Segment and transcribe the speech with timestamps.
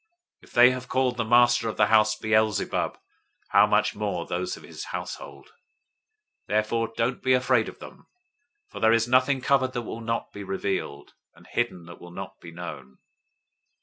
[0.41, 2.95] If they have called the master of the house Beelzebul,
[3.49, 5.45] how much more those of his household!
[5.45, 5.51] 010:026
[6.47, 8.07] Therefore don't be afraid of them,
[8.69, 12.39] for there is nothing covered that will not be revealed; and hidden that will not
[12.41, 12.97] be known.